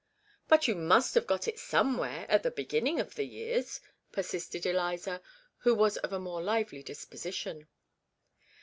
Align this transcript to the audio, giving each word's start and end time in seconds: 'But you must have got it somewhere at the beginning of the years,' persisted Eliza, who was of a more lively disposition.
'But 0.47 0.67
you 0.67 0.73
must 0.73 1.13
have 1.13 1.27
got 1.27 1.47
it 1.47 1.59
somewhere 1.59 2.25
at 2.27 2.41
the 2.41 2.49
beginning 2.49 2.99
of 2.99 3.13
the 3.13 3.23
years,' 3.23 3.79
persisted 4.11 4.65
Eliza, 4.65 5.21
who 5.57 5.75
was 5.75 5.97
of 5.97 6.11
a 6.11 6.17
more 6.17 6.41
lively 6.41 6.81
disposition. 6.81 7.67